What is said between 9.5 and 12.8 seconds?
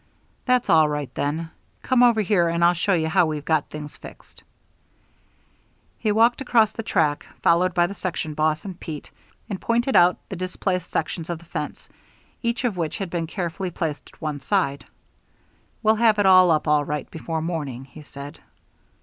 pointed out the displaced sections of the fence, each of